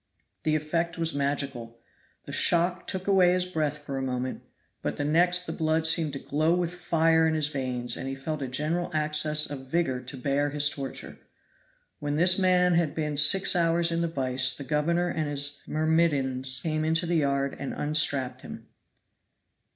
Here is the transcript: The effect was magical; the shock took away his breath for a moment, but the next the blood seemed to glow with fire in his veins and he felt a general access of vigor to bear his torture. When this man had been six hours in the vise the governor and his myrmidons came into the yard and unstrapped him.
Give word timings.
The 0.41 0.55
effect 0.55 0.97
was 0.97 1.13
magical; 1.13 1.77
the 2.25 2.31
shock 2.31 2.87
took 2.87 3.05
away 3.05 3.33
his 3.33 3.45
breath 3.45 3.77
for 3.77 3.99
a 3.99 4.01
moment, 4.01 4.41
but 4.81 4.97
the 4.97 5.03
next 5.05 5.45
the 5.45 5.51
blood 5.53 5.85
seemed 5.85 6.13
to 6.13 6.17
glow 6.19 6.55
with 6.55 6.73
fire 6.73 7.27
in 7.27 7.35
his 7.35 7.49
veins 7.49 7.95
and 7.95 8.07
he 8.09 8.15
felt 8.15 8.41
a 8.41 8.47
general 8.47 8.89
access 8.95 9.47
of 9.47 9.69
vigor 9.69 10.01
to 10.01 10.17
bear 10.17 10.49
his 10.49 10.71
torture. 10.71 11.19
When 11.99 12.15
this 12.15 12.39
man 12.39 12.73
had 12.73 12.95
been 12.95 13.15
six 13.15 13.55
hours 13.55 13.91
in 13.91 14.01
the 14.01 14.07
vise 14.07 14.57
the 14.57 14.63
governor 14.63 15.07
and 15.07 15.29
his 15.29 15.61
myrmidons 15.67 16.61
came 16.63 16.83
into 16.83 17.05
the 17.05 17.17
yard 17.17 17.55
and 17.59 17.71
unstrapped 17.71 18.41
him. 18.41 18.65